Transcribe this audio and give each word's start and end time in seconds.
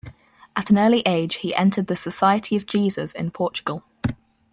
At 0.55 0.71
an 0.71 0.79
early 0.79 1.01
age 1.05 1.35
he 1.35 1.53
entered 1.53 1.85
the 1.85 1.95
Society 1.95 2.55
of 2.55 2.65
Jesus 2.65 3.11
in 3.11 3.29
Portugal. 3.29 3.83